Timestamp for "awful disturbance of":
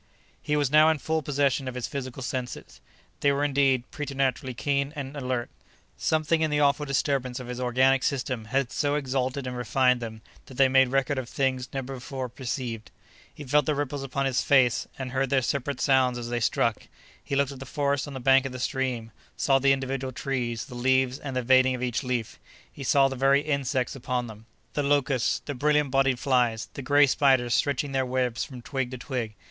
6.59-7.45